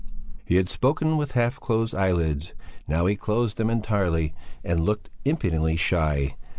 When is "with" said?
1.15-1.33